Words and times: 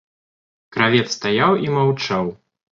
Кравец 0.77 1.05
стаяў 1.17 1.63
і 1.69 1.73
маўчаў. 1.79 2.37